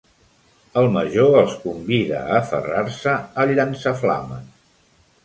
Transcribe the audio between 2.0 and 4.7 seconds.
a aferrar-se al llançaflames.